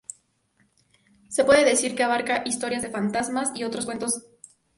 Se 1.29 1.45
puede 1.45 1.63
decir 1.63 1.93
que 1.95 2.01
abarca 2.01 2.41
historias 2.43 2.81
de 2.81 2.89
fantasmas 2.89 3.51
y 3.53 3.65
otros 3.65 3.85
cuentos 3.85 4.13
de 4.13 4.17
lo 4.17 4.23
macabro. 4.29 4.39